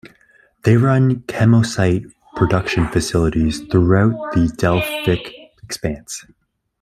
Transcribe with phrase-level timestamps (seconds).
[0.63, 5.31] They run kemocite-production facilities throughout the Delphic
[5.61, 6.25] Expanse.